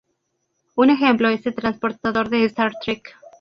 Un 0.77 0.89
ejemplo 0.89 1.29
es 1.29 1.45
el 1.45 1.53
transportador 1.53 2.29
de 2.31 2.43
Star 2.45 2.71
Trek. 2.83 3.17